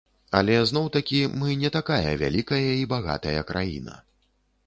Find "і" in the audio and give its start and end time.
2.79-2.89